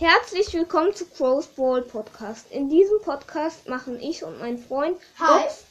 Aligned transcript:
Herzlich 0.00 0.52
willkommen 0.54 0.94
zu 0.94 1.04
Crow's 1.06 1.48
Ball 1.48 1.82
Podcast. 1.82 2.46
In 2.52 2.70
diesem 2.70 3.00
Podcast 3.02 3.66
machen 3.68 4.00
ich 4.00 4.22
und 4.22 4.38
mein 4.38 4.56
Freund. 4.56 4.96
Box, 5.18 5.64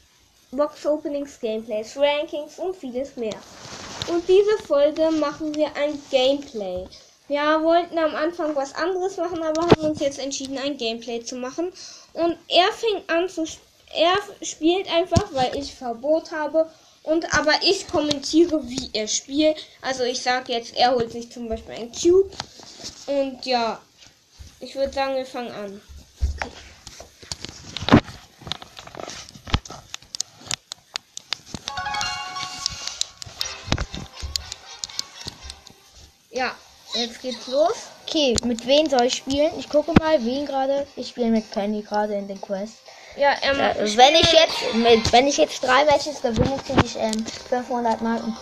Box 0.52 0.86
Openings, 0.86 1.40
Gameplays, 1.40 1.96
Rankings 1.96 2.60
und 2.60 2.76
vieles 2.76 3.16
mehr. 3.16 3.38
Und 4.10 4.28
diese 4.28 4.58
Folge 4.68 5.12
machen 5.12 5.56
wir 5.56 5.74
ein 5.78 5.98
Gameplay. 6.12 6.86
Wir 7.30 7.64
wollten 7.64 7.98
am 7.98 8.16
Anfang 8.16 8.54
was 8.54 8.76
anderes 8.76 9.16
machen, 9.16 9.42
aber 9.42 9.62
haben 9.62 9.82
uns 9.92 10.02
jetzt 10.02 10.20
entschieden, 10.20 10.58
ein 10.58 10.76
Gameplay 10.76 11.24
zu 11.24 11.38
machen. 11.38 11.72
Und 12.12 12.38
er 12.50 12.72
fängt 12.74 13.10
an 13.10 13.30
zu 13.30 13.44
sp- 13.48 13.64
er 13.96 14.18
spielt 14.46 14.92
einfach, 14.92 15.34
weil 15.34 15.56
ich 15.56 15.74
Verbot 15.74 16.34
habe. 16.34 16.70
Und 17.04 17.34
aber 17.34 17.54
ich 17.62 17.88
kommentiere, 17.88 18.68
wie 18.68 18.90
er 18.92 19.08
spielt. 19.08 19.66
Also 19.82 20.04
ich 20.04 20.22
sage 20.22 20.52
jetzt, 20.52 20.76
er 20.76 20.94
holt 20.94 21.14
sich 21.14 21.32
zum 21.32 21.48
Beispiel 21.48 21.76
ein 21.76 21.92
Cube. 21.94 22.30
Und 23.08 23.46
ja, 23.46 23.80
ich 24.60 24.76
würde 24.76 24.94
sagen, 24.94 25.16
wir 25.16 25.26
fangen 25.26 25.52
an. 25.52 25.82
Ja, 36.30 36.54
jetzt 36.94 37.22
geht's 37.22 37.48
los. 37.48 37.74
Okay, 38.06 38.36
mit 38.44 38.66
wem 38.68 38.90
soll 38.90 39.04
ich 39.04 39.16
spielen? 39.16 39.52
Ich 39.58 39.70
gucke 39.70 39.92
mal, 40.00 40.24
wen 40.24 40.46
gerade. 40.46 40.86
Ich 40.96 41.10
spiele 41.10 41.30
mit 41.30 41.50
Penny 41.52 41.82
gerade 41.82 42.14
in 42.16 42.28
den 42.28 42.40
Quest. 42.40 42.76
Ja, 43.16 43.36
ähm, 43.42 43.60
Äh, 43.60 43.86
ich 43.86 43.98
wenn 43.98 44.14
ich 44.16 44.32
jetzt 44.32 44.74
mit, 44.76 45.12
wenn 45.12 45.28
ich 45.28 45.38
jetzt 45.38 45.64
drei 45.64 45.84
Matches 45.86 46.22
gewinne, 46.22 46.58
kriege 46.66 46.86
ich 46.86 46.96
ähm, 46.98 47.26
500 47.50 48.02
Marken. 48.02 48.38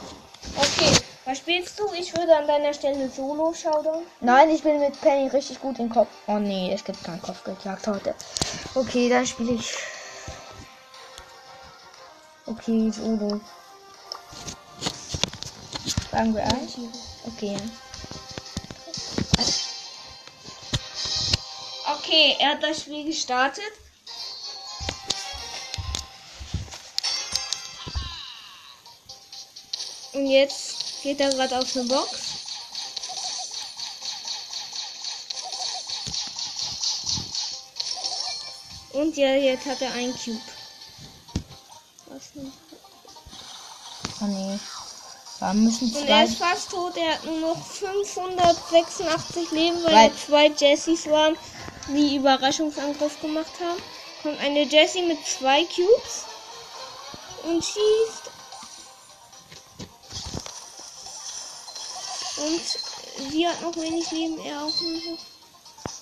Okay, 0.58 0.92
spielst 1.36 1.80
du? 1.80 1.92
Ich 1.94 2.16
würde 2.16 2.36
an 2.36 2.48
deiner 2.48 2.74
Stelle 2.74 3.10
Solo 3.10 3.54
schauen. 3.54 4.06
Nein, 4.22 4.50
ich 4.50 4.64
bin 4.64 4.80
mit 4.80 5.00
Penny 5.02 5.28
richtig 5.28 5.60
gut 5.62 5.80
im 5.80 5.90
Kopf. 5.90 6.10
Oh 6.28 6.40
nee, 6.40 6.72
es 6.74 6.84
gibt 6.84 7.04
keinen 7.04 7.22
Kopfgeldjagd 7.22 7.88
heute. 7.88 8.16
Okay, 8.74 9.10
dann 9.10 9.26
spiele 9.26 9.54
ich. 9.54 9.74
Okay, 12.46 12.92
Solo. 12.92 13.40
Sagen 16.12 16.36
wir 16.36 16.44
ein? 16.44 16.68
Okay. 17.28 17.58
Okay, 21.98 22.36
er 22.40 22.52
hat 22.52 22.64
das 22.64 22.82
Spiel 22.82 23.06
gestartet. 23.06 23.64
Und 30.14 30.28
jetzt 30.28 30.85
geht 31.06 31.20
er 31.20 31.30
gerade 31.30 31.60
auf 31.60 31.76
eine 31.76 31.86
Box. 31.86 32.12
Und 38.94 39.16
ja, 39.16 39.36
jetzt 39.36 39.68
hat 39.68 39.82
er 39.84 39.92
einen 39.92 40.16
Cube. 40.16 40.42
Was 42.08 42.32
denn? 42.34 42.52
Oh 44.20 44.26
nee. 44.26 44.60
Da 45.40 45.54
müssen 45.54 45.94
Und 45.96 46.10
er 46.10 46.24
ist 46.24 46.38
fast 46.38 46.72
tot. 46.72 46.98
Er 46.98 47.14
hat 47.14 47.26
nur 47.26 47.40
noch 47.40 47.64
586 47.64 49.52
Leben, 49.52 49.84
weil, 49.84 49.94
Weil- 49.94 50.10
da 50.10 50.16
zwei 50.16 50.48
Jessys 50.48 51.08
waren, 51.08 51.38
die 51.90 52.16
Überraschungsangriff 52.16 53.22
gemacht 53.22 53.54
haben. 53.60 53.80
Kommt 54.24 54.40
eine 54.40 54.64
Jessie 54.64 55.04
mit 55.04 55.20
zwei 55.28 55.66
Cubes 55.66 56.26
und 57.44 57.64
schießt. 57.64 58.35
Und 62.46 63.32
sie 63.32 63.48
hat 63.48 63.62
noch 63.62 63.76
wenig 63.76 64.10
Leben, 64.12 64.40
er 64.46 64.62
auch 64.62 64.68
noch 64.82 65.18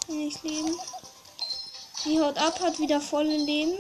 wenig 0.08 0.42
Leben. 0.44 0.76
Sie 2.04 2.20
haut 2.20 2.38
ab, 2.38 2.60
hat 2.60 2.80
wieder 2.80 3.00
volle 3.00 3.38
Leben. 3.38 3.78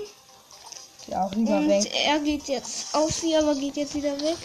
Ja, 1.07 1.25
auch 1.25 1.31
lieber 1.33 1.57
Und 1.57 1.67
weg. 1.67 1.91
er 2.05 2.19
geht 2.19 2.47
jetzt 2.47 2.95
auf 2.95 3.11
sie, 3.11 3.35
aber 3.35 3.53
geht 3.55 3.75
jetzt 3.75 3.93
wieder 3.93 4.17
weg. 4.21 4.37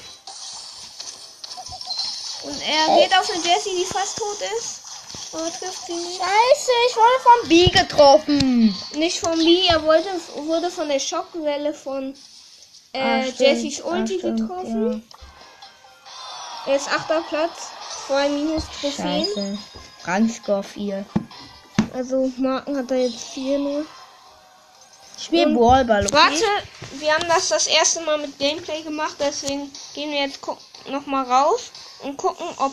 Und 2.42 2.60
er 2.62 2.96
Ey. 2.96 3.02
geht 3.02 3.16
auf 3.18 3.30
eine 3.30 3.42
Jessie, 3.44 3.76
die 3.78 3.84
fast 3.84 4.16
tot 4.18 4.38
ist. 4.58 4.80
Aber 5.32 5.52
trifft 5.52 5.86
sie 5.86 5.92
nicht. 5.94 6.18
Scheiße, 6.18 6.70
ich 6.88 6.96
wurde 6.96 7.22
vom 7.22 7.48
B 7.48 7.66
getroffen. 7.68 8.76
Nicht 8.94 9.18
von 9.20 9.38
Lee, 9.38 9.66
er 9.68 9.84
wollte, 9.84 10.08
wurde 10.36 10.70
von 10.70 10.88
der 10.88 10.98
Schockwelle 10.98 11.74
von 11.74 12.14
äh, 12.92 12.98
Ah, 13.00 13.22
stimmt. 13.22 13.40
Jessies 13.40 13.82
Ah, 13.82 13.88
Ulti 13.90 14.18
stimmt, 14.18 14.40
getroffen. 14.40 15.08
Er 16.66 16.76
ist 16.76 16.88
achter 16.88 17.20
Platz. 17.28 17.68
Zwei 18.08 18.28
minus 18.30 18.64
Ja. 18.64 18.70
Trophäen. 18.80 19.24
Scheiße. 19.26 19.58
Rangscore 20.04 20.62
4. 20.64 21.04
Also 21.94 22.32
Marken 22.38 22.76
hat 22.76 22.90
er 22.90 23.04
jetzt 23.06 23.20
vier 23.34 23.58
nur. 23.58 23.84
Ich 25.16 25.24
spiele 25.24 25.46
Und- 25.48 25.58
Ballball, 25.58 26.04
okay? 26.06 26.14
Warte, 26.14 26.44
wir 27.00 27.12
haben 27.14 27.28
das 27.28 27.48
das 27.48 27.66
erste 27.66 28.00
Mal 28.02 28.18
mit 28.18 28.38
Gameplay 28.38 28.82
gemacht, 28.82 29.16
deswegen 29.20 29.70
gehen 29.94 30.10
wir 30.10 30.20
jetzt 30.26 30.40
noch 30.88 31.06
mal 31.06 31.24
raus 31.24 31.70
und 32.02 32.16
gucken, 32.16 32.46
ob 32.58 32.72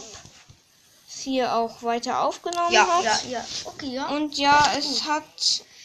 es 1.09 1.19
hier 1.22 1.53
auch 1.53 1.81
weiter 1.84 2.22
aufgenommen 2.22 2.72
Ja, 2.72 2.88
hat. 2.88 3.03
ja, 3.03 3.19
ja. 3.29 3.45
Okay, 3.66 3.88
ja. 3.88 4.07
Und 4.07 4.38
ja, 4.38 4.63
es 4.78 5.03
hat 5.06 5.24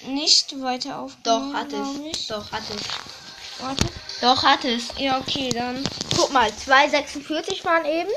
nicht 0.07 0.61
weiter 0.63 0.91
Doch, 0.91 0.99
aufgenommen. 1.05 1.57
hat 1.57 1.69
glaub 1.71 1.95
es. 2.07 2.17
ich. 2.19 2.27
Doch, 2.29 2.53
hat 2.53 2.63
es. 2.71 3.63
Warte. 3.65 3.87
Doch, 4.21 4.43
hat 4.43 4.65
es. 4.65 4.85
Ja, 4.99 5.19
okay, 5.19 5.49
dann. 5.51 5.83
Guck 6.17 6.33
mal, 6.33 6.51
2,46 6.51 7.65
waren 7.65 7.85
eben. 7.85 8.11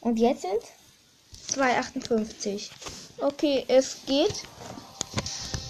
Und 0.00 0.18
jetzt 0.18 0.42
sind 0.42 0.62
2,58. 1.52 2.70
Okay, 3.18 3.64
es 3.68 3.96
geht. 4.06 4.42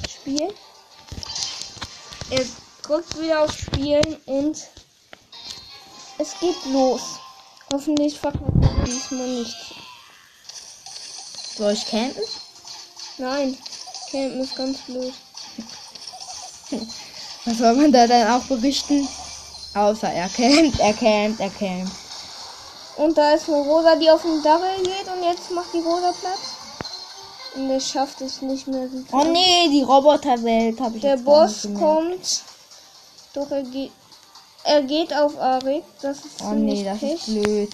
Spiel. 0.08 0.52
Er 2.30 2.44
drückt 2.82 3.20
wieder 3.20 3.42
auf 3.42 3.52
Spielen 3.52 4.16
und 4.26 4.66
es 6.18 6.40
geht 6.40 6.64
los. 6.72 7.02
Hoffentlich 7.72 8.18
verkackt 8.18 8.42
er 8.62 8.84
diesmal 8.84 9.28
nicht. 9.28 9.74
Soll 11.56 11.72
ich 11.72 11.86
campen? 11.86 12.22
Nein, 13.18 13.56
Campen 14.10 14.40
ist 14.40 14.56
ganz 14.56 14.78
blöd. 14.82 15.14
Was 17.44 17.58
soll 17.58 17.74
man 17.74 17.92
da 17.92 18.06
dann 18.06 18.28
auch 18.28 18.44
berichten? 18.46 19.08
Außer 19.74 20.10
er 20.10 20.28
campt, 20.28 20.80
er 20.80 20.92
campt, 20.92 21.40
er 21.40 21.50
campt. 21.50 22.05
Und 22.96 23.16
da 23.18 23.32
ist 23.32 23.48
eine 23.48 23.58
Rosa, 23.62 23.96
die 23.96 24.10
auf 24.10 24.22
den 24.22 24.42
Double 24.42 24.76
geht 24.82 25.06
und 25.14 25.22
jetzt 25.22 25.50
macht 25.50 25.72
die 25.74 25.80
Rosa 25.80 26.12
Platz. 26.20 26.40
Und 27.54 27.70
er 27.70 27.80
schafft 27.80 28.20
es 28.22 28.42
nicht 28.42 28.66
mehr. 28.66 28.88
Oh 29.12 29.24
nee, 29.24 29.68
die 29.70 29.82
Roboterwelt 29.82 30.80
habe 30.80 30.96
ich 30.96 31.02
Der 31.02 31.16
Boss 31.16 31.68
kommt. 31.78 32.42
Doch 33.34 33.50
er 33.50 33.62
geht. 33.62 33.92
Er 34.64 34.82
geht 34.82 35.14
auf 35.14 35.38
Arik. 35.38 35.84
Das 36.02 36.18
ist 36.18 36.42
Oh 36.42 36.52
nee, 36.54 36.84
das 36.84 36.98
Pech, 36.98 37.12
ist 37.14 37.26
blöd. 37.26 37.70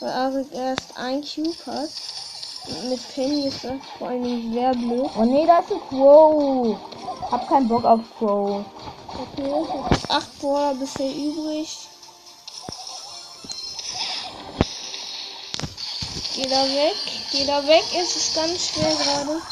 weil 0.00 0.10
Arik 0.10 0.46
erst 0.52 0.96
ein 0.96 1.22
Cube 1.22 1.66
hat. 1.66 1.90
Und 2.68 2.90
mit 2.90 3.14
Penny 3.14 3.48
ist 3.48 3.64
das 3.64 3.72
vor 3.98 4.08
allen 4.08 4.22
Dingen 4.22 4.52
sehr 4.52 4.72
blöd. 4.72 5.10
Oh 5.18 5.24
nee, 5.24 5.46
das 5.46 5.64
ist 5.70 5.88
Crow. 5.88 6.76
Hab 7.30 7.48
keinen 7.48 7.68
Bock 7.68 7.84
auf 7.84 8.00
Crow. 8.18 8.64
Okay, 9.08 9.52
ich 9.64 9.68
habe 9.68 9.96
acht 10.08 10.40
Brawler 10.40 10.74
bisher 10.74 11.10
übrig. 11.10 11.88
Geh 16.40 16.48
da 16.48 16.64
weg, 16.64 16.96
geh 17.32 17.44
da 17.44 17.66
weg, 17.66 17.84
es 17.94 18.16
ist 18.16 18.34
ganz 18.34 18.68
schwer 18.68 18.94
gerade. 18.96 19.42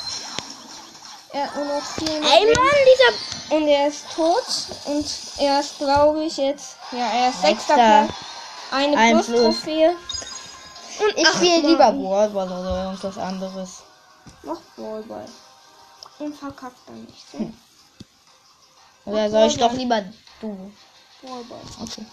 Er 1.34 1.44
hat 1.44 1.56
nur 1.56 1.66
noch 1.66 1.84
400 1.84 2.32
Ey. 2.32 2.47
Mann, 2.47 2.65
dieser... 2.88 3.56
Und 3.56 3.69
er 3.69 3.88
ist 3.88 4.06
tot. 4.15 4.44
Und 4.87 5.06
er 5.37 5.60
ist, 5.60 5.77
glaube 5.77 6.25
ich, 6.25 6.38
jetzt. 6.38 6.77
Ja, 6.93 7.10
er 7.10 7.28
ist 7.28 7.43
sechster. 7.43 7.75
Platz. 7.75 8.10
Eine 8.71 8.97
Ein 8.97 9.22
Plus-Trophäe. 9.22 9.91
Und 9.91 11.19
Ich 11.19 11.28
spiele 11.28 11.69
lieber 11.69 11.93
Marken. 11.93 12.04
Ballball 12.04 12.47
oder 12.47 12.84
irgendwas 12.84 13.19
anderes. 13.19 13.71
Noch 14.43 14.60
Ballball. 14.75 15.28
Und 16.21 16.36
verkackt 16.36 16.89
er 16.89 16.95
nicht. 16.95 17.30
So. 17.30 17.39
Hm. 17.39 17.57
Oder 19.04 19.30
soll 19.30 19.47
ich 19.48 19.59
doch 19.59 19.72
lieber 19.74 20.03
du? 20.41 20.72
Ballball. 21.21 21.60
Okay. 21.83 22.07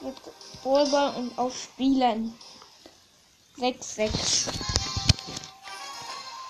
Mit 0.00 0.16
Ballball 0.64 1.14
und 1.14 1.38
auf 1.38 1.56
Spielen. 1.56 2.36
6-6. 3.58 4.48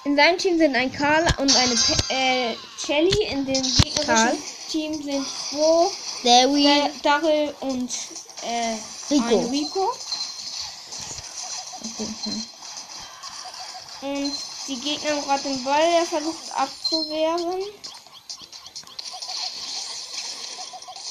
In 0.04 0.16
seinem 0.16 0.38
Team 0.38 0.58
sind 0.58 0.74
ein 0.74 0.92
Karl 0.92 1.24
und 1.38 1.54
eine 1.56 1.74
Pe 1.74 1.94
äh, 2.14 2.56
Shelly. 2.76 3.24
In 3.30 3.46
dem 3.46 3.62
gegnerischen 3.62 4.06
Karl. 4.06 4.38
Team 4.68 5.02
sind 5.02 5.26
Bo, 5.52 5.92
Dar- 6.24 6.90
Daryl 7.02 7.54
und 7.60 7.90
äh, 8.42 8.76
Rico. 9.10 9.48
Rico. 9.48 9.92
Okay, 11.84 12.08
hm. 12.24 12.44
Und 14.02 14.32
die 14.66 14.80
Gegner 14.80 15.10
haben 15.10 15.22
gerade 15.22 15.42
den 15.44 15.64
Ball, 15.64 15.92
der 15.92 16.04
versucht 16.06 16.50
abzuwehren. 16.52 17.62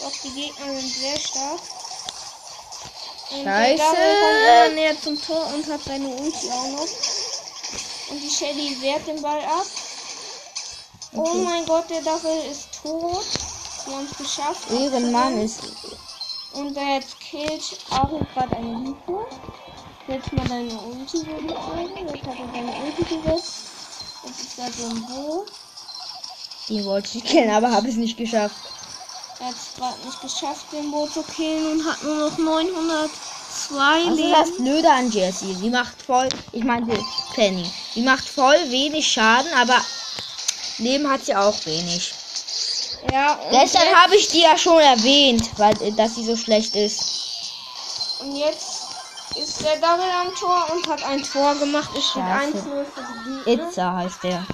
Doch 0.02 0.12
die 0.24 0.32
Gegner 0.32 0.82
sind 0.82 0.94
sehr 0.96 1.18
stark. 1.20 1.60
Der 3.32 3.44
Scheiße. 3.44 3.78
Daryl 3.78 4.66
kommt 4.66 4.76
näher 4.76 5.02
zum 5.02 5.22
Tor 5.22 5.48
und 5.54 5.68
hat 5.68 5.82
seine 5.84 6.08
Ulti 6.08 6.50
auch 6.50 6.68
noch. 6.72 6.88
Und 8.10 8.22
die 8.22 8.30
Shelly 8.30 8.78
wehrt 8.82 9.08
den 9.08 9.22
Ball 9.22 9.40
ab. 9.40 9.66
Oh 11.14 11.22
Okay. 11.22 11.38
mein 11.44 11.66
Gott, 11.66 11.90
der 11.90 12.02
Dachel 12.02 12.38
ist 12.50 12.68
tot. 12.82 13.24
Wir 13.86 13.96
haben 13.96 14.08
es 14.12 14.18
geschafft. 14.18 14.70
Ehrenmann 14.72 15.42
ist. 15.42 15.60
Und 16.54 16.76
da 16.76 16.82
jetzt 16.96 17.20
killt 17.20 17.78
Aaron 17.90 18.28
gerade 18.34 18.56
eine 18.58 18.74
Lupe. 18.74 19.26
Setz 20.08 20.32
mal 20.34 20.48
deine 20.48 20.74
Ulti, 20.74 21.26
würde 21.26 21.46
ich 21.46 21.52
sagen. 21.52 22.08
Jetzt 22.08 22.28
hat 22.28 22.38
er 22.40 22.48
deine 22.54 22.74
Ulti 22.84 23.04
gesetzt. 23.16 23.54
Jetzt 24.26 24.42
ist 24.42 24.58
da 24.60 24.64
so 24.72 24.88
ein 24.90 25.06
Bo. 25.08 25.46
Die 26.68 26.84
wollte 26.86 27.18
ich 27.18 27.24
killen, 27.24 27.50
aber 27.50 27.72
habe 27.72 27.88
es 27.88 27.96
nicht 27.96 28.18
geschafft. 28.18 28.56
Er 29.42 29.48
hat 29.48 29.56
es 29.56 29.76
gerade 29.76 30.06
nicht 30.06 30.22
geschafft, 30.22 30.66
den 30.72 30.92
Bo 30.92 31.08
zu 31.08 31.24
killen 31.24 31.72
und 31.72 31.86
hat 31.86 32.04
nur 32.04 32.30
noch 32.30 32.38
902 32.38 33.10
Das 34.06 34.14
ist 34.14 34.18
Leben. 34.18 34.32
das 34.32 34.52
Blöde 34.56 34.92
an 34.92 35.10
Jessie. 35.12 35.56
Die 35.56 35.70
macht 35.70 36.00
voll. 36.06 36.30
Ich 36.52 36.64
meinte 36.64 36.98
Penny. 37.34 37.70
Die 37.96 38.02
macht 38.04 38.28
voll 38.28 38.58
wenig 38.70 39.12
Schaden, 39.12 39.52
aber 39.54 39.78
Leben 40.78 41.10
hat 41.10 41.26
sie 41.26 41.36
auch 41.36 41.56
wenig. 41.66 42.14
Ja, 43.12 43.34
und 43.34 43.50
Gestern 43.52 43.82
jetzt, 43.82 43.96
habe 43.96 44.16
ich 44.16 44.28
die 44.28 44.42
ja 44.42 44.56
schon 44.58 44.80
erwähnt, 44.80 45.50
weil 45.58 45.74
äh, 45.82 45.92
dass 45.92 46.16
sie 46.16 46.24
so 46.26 46.38
schlecht 46.38 46.76
ist. 46.76 47.02
und 48.20 48.36
jetzt 48.36 48.84
ist 49.36 49.62
der 49.64 49.76
Double 49.78 50.12
am 50.22 50.36
Tor 50.36 50.68
und 50.76 50.88
hat 50.88 51.04
ein 51.04 51.24
Tor 51.24 51.56
gemacht. 51.56 51.90
Es 51.98 52.10
steht 52.10 52.22
Scheiße. 52.24 52.58
1-0 52.58 52.86
für 52.86 53.46
die. 53.46 53.52
Itza 53.54 53.94
heißt 53.96 54.24
der. 54.24 54.46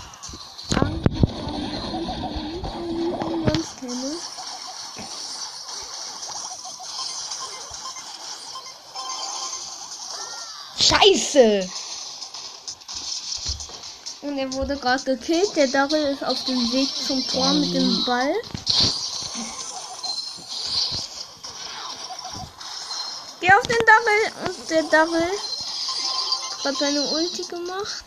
Scheiße! 11.37 11.69
Und 14.23 14.37
er 14.39 14.51
wurde 14.53 14.75
gerade 14.77 15.03
gekillt. 15.03 15.55
Der 15.55 15.67
Double 15.67 15.99
ist 15.99 16.23
auf 16.23 16.43
dem 16.45 16.59
Weg 16.73 16.89
zum 17.05 17.25
Tor 17.27 17.53
mit 17.53 17.73
dem 17.73 18.05
Ball. 18.05 18.33
Geh 23.39 23.51
auf 23.53 23.67
den 23.67 23.77
Double 23.85 24.47
und 24.47 24.69
der 24.69 24.83
Double 24.83 25.31
hat 26.63 26.75
seine 26.77 27.01
Ulti 27.03 27.43
gemacht. 27.43 28.05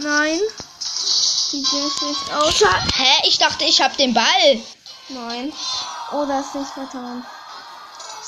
Nein. 0.00 0.40
Sieht 0.80 1.66
sehr 1.66 1.90
schlecht 1.90 2.32
aus. 2.32 2.54
Hä? 2.94 3.28
Ich 3.28 3.38
dachte, 3.38 3.64
ich 3.64 3.80
habe 3.80 3.96
den 3.96 4.14
Ball. 4.14 4.62
Nein. 5.08 5.52
Oh, 6.12 6.24
das 6.26 6.46
ist 6.46 6.54
nicht 6.54 6.72
vertan. 6.72 7.24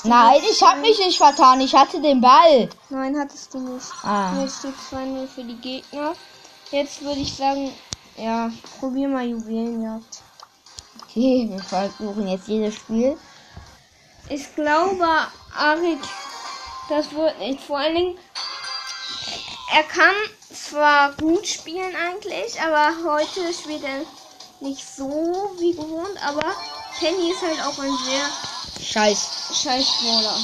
Nein, 0.04 0.40
ich 0.50 0.62
habe 0.62 0.80
mich 0.80 0.98
nicht 0.98 1.18
vertan. 1.18 1.60
Ich 1.60 1.74
hatte 1.74 2.00
den 2.00 2.20
Ball. 2.20 2.70
Nein, 2.88 3.18
hattest 3.18 3.52
du 3.52 3.58
nicht. 3.58 3.86
Ah. 4.02 4.32
Jetzt 4.40 4.60
steht 4.60 4.74
2-0 4.90 5.26
für 5.26 5.44
die 5.44 5.56
Gegner. 5.56 6.14
Jetzt 6.70 7.02
würde 7.02 7.20
ich 7.20 7.34
sagen, 7.34 7.72
ja, 8.16 8.50
probier 8.78 9.08
mal 9.08 9.26
Juwelenjagd. 9.26 10.22
Okay, 11.02 11.48
wir 11.50 11.62
versuchen 11.62 12.28
jetzt 12.28 12.48
jedes 12.48 12.76
Spiel. 12.76 13.18
Ich 14.28 14.54
glaube, 14.54 15.06
Arik, 15.56 15.98
das 16.88 17.12
wird 17.12 17.38
nicht. 17.38 17.60
Vor 17.60 17.78
allen 17.78 17.94
Dingen, 17.94 18.18
er 19.74 19.82
kann 19.82 20.14
zwar 20.52 21.12
gut 21.14 21.46
spielen 21.46 21.94
eigentlich, 21.96 22.60
aber 22.60 22.94
heute 23.04 23.52
spielt 23.52 23.82
er 23.84 24.02
nicht 24.60 24.86
so 24.86 25.50
wie 25.58 25.72
gewohnt, 25.72 26.16
aber 26.24 26.54
Penny 26.98 27.30
ist 27.30 27.42
halt 27.42 27.60
auch 27.66 27.78
ein 27.78 27.96
sehr 28.04 28.28
Scheiß. 28.92 29.28
scheiß 29.62 29.86
Brawler. 30.02 30.38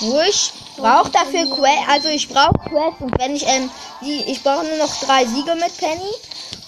Nur 0.00 0.24
ich 0.24 0.52
brauche 0.76 1.10
dafür 1.10 1.46
Quest. 1.46 1.88
Also 1.88 2.08
ich 2.08 2.28
brauche 2.28 2.58
Quest 2.68 3.00
und 3.00 3.18
wenn 3.18 3.34
ich 3.34 3.46
ähm 3.46 3.70
die 4.02 4.24
ich 4.30 4.42
brauche 4.42 4.64
nur 4.64 4.76
noch 4.76 4.94
drei 5.00 5.24
Siege 5.24 5.54
mit 5.54 5.76
Penny 5.78 6.12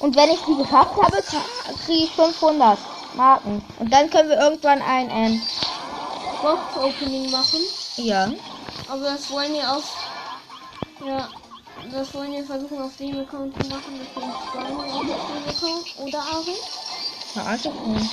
und 0.01 0.17
wenn 0.17 0.31
ich 0.31 0.41
die 0.49 0.57
geschafft 0.57 0.97
habe, 0.97 1.23
kriege 1.85 2.05
ich 2.05 2.11
500 2.13 2.79
Marken 3.15 3.63
und 3.79 3.93
dann 3.93 4.09
können 4.09 4.31
wir 4.31 4.39
irgendwann 4.39 4.81
ein 4.81 5.11
ähm 5.11 5.43
Box-Opening 6.41 7.31
machen, 7.31 7.61
ja 7.97 8.31
aber 8.89 9.03
das 9.03 9.31
wollen 9.31 9.53
wir 9.53 9.71
auf, 9.71 9.85
ja, 11.07 11.29
das 11.93 12.15
wollen 12.15 12.33
wir 12.33 12.45
versuchen 12.45 12.81
auf 12.81 12.97
dem 12.97 13.21
Account 13.21 13.55
zu 13.63 13.69
machen, 13.69 14.01
auf 14.17 14.53
dem 14.53 15.49
Account, 15.49 15.99
oder 15.99 16.19
Arik? 16.21 16.57
ja, 17.35 17.43
also, 17.45 17.71
hm. 17.71 18.11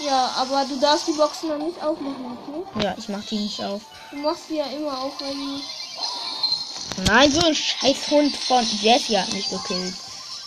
Ja, 0.00 0.34
aber 0.36 0.64
du 0.64 0.76
darfst 0.78 1.06
die 1.06 1.12
Boxen 1.12 1.48
noch 1.48 1.58
nicht 1.58 1.82
aufmachen, 1.82 2.38
okay? 2.42 2.84
ja 2.84 2.94
ich 2.98 3.08
mach 3.08 3.24
die 3.24 3.38
nicht 3.38 3.62
auf. 3.62 3.82
Du 4.10 4.16
machst 4.18 4.44
die 4.50 4.56
ja 4.56 4.66
immer 4.66 4.98
auf, 5.00 5.12
weil 5.20 5.34
die 5.34 5.62
Nein, 7.06 7.32
so 7.32 7.40
ein 7.40 7.54
Scheißhund 7.54 8.36
von 8.36 8.64
Jessie 8.80 9.18
hat 9.18 9.32
mich 9.32 9.48
gekillt. 9.48 9.94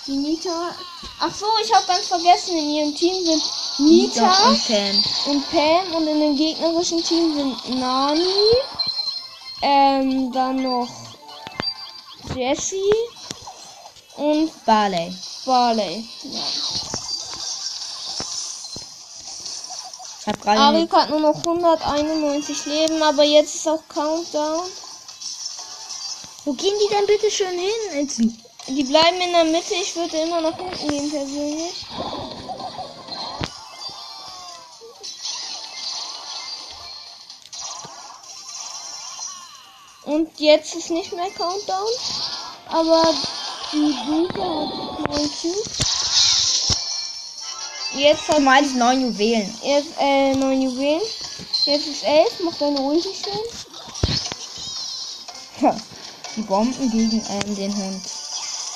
Die 0.06 0.16
Nita. 0.16 0.74
Ach 1.20 1.34
so, 1.34 1.46
ich 1.62 1.74
habe 1.74 1.86
ganz 1.88 2.08
vergessen, 2.08 2.58
in 2.58 2.70
ihrem 2.70 2.96
Team 2.96 3.26
sind 3.26 3.44
Nita 3.80 4.50
und 4.50 4.68
Pam. 4.68 5.04
und 5.26 5.52
Pam 5.52 5.96
und 5.96 6.08
in 6.08 6.20
dem 6.22 6.36
gegnerischen 6.38 7.04
Team 7.04 7.34
sind 7.36 7.80
Nani, 7.80 8.22
ähm, 9.62 10.32
dann 10.32 10.64
noch 10.64 10.90
Jessie 12.34 12.94
und 14.16 14.66
Barley. 14.66 15.14
Barley. 15.46 16.08
Ja. 16.24 16.40
Ich 20.17 20.17
hab 20.28 20.42
gerade 20.42 20.60
Arik 20.60 20.94
hat 20.94 21.10
nur 21.10 21.22
noch 21.22 21.36
191 21.36 22.66
Leben, 22.66 23.02
aber 23.02 23.24
jetzt 23.24 23.56
ist 23.56 23.68
auch 23.68 23.82
Countdown. 23.88 24.70
Wo 26.44 26.54
gehen 26.54 26.76
die 26.82 26.94
denn 26.94 27.06
bitte 27.08 27.32
schön 27.32 27.58
hin? 27.58 28.00
Ins 28.00 28.18
Die 28.68 28.84
bleiben 28.84 29.22
in 29.22 29.32
der 29.32 29.46
Mitte, 29.46 29.74
ich 29.74 29.96
würde 29.96 30.18
immer 30.18 30.42
nach 30.42 30.58
hinten 30.58 30.88
gehen 30.90 31.10
persönlich. 31.10 31.86
Und 40.04 40.40
jetzt 40.40 40.76
ist 40.76 40.90
nicht 40.90 41.14
mehr 41.14 41.30
Countdown. 41.32 41.92
Aber 42.70 43.14
die 43.72 43.96
Lupe 44.08 44.42
hat 44.42 45.00
neun 45.10 45.32
Cubes. 45.42 45.87
Jetzt 47.94 48.28
Du 48.30 48.40
meinst 48.40 48.76
neun 48.76 49.02
Juwelen. 49.02 49.54
jetzt 49.64 49.90
äh, 50.00 50.34
neun 50.36 50.62
Juwelen. 50.62 51.02
Jetzt 51.66 51.88
ist 51.88 52.04
elf, 52.04 52.40
macht 52.42 52.62
deine 52.62 52.80
Ulti 52.80 53.10
schön. 53.14 53.40
Die 56.36 56.42
Bomben 56.42 56.92
gegen 56.92 57.24
ähm, 57.30 57.56
den 57.56 57.76
Hund 57.76 58.06